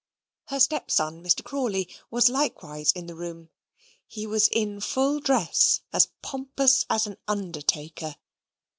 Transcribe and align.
Her 0.45 0.59
stepson 0.59 1.21
Mr. 1.23 1.43
Crawley, 1.43 1.87
was 2.09 2.27
likewise 2.27 2.91
in 2.93 3.05
the 3.05 3.13
room. 3.13 3.51
He 4.07 4.25
was 4.25 4.47
in 4.47 4.79
full 4.81 5.19
dress, 5.19 5.81
as 5.93 6.07
pompous 6.23 6.87
as 6.89 7.05
an 7.05 7.17
undertaker. 7.27 8.15